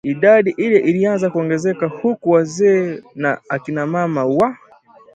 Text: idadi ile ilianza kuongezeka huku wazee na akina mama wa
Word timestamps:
idadi 0.03 0.53
ile 0.57 0.79
ilianza 0.79 1.29
kuongezeka 1.29 1.87
huku 1.87 2.29
wazee 2.31 3.03
na 3.15 3.41
akina 3.49 3.85
mama 3.85 4.25
wa 4.25 4.57